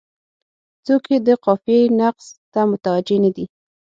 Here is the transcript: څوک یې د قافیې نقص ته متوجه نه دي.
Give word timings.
څوک 0.85 1.03
یې 1.11 1.17
د 1.27 1.29
قافیې 1.45 1.79
نقص 1.99 2.25
ته 2.51 2.61
متوجه 2.69 3.17
نه 3.23 3.29
دي. 3.35 3.45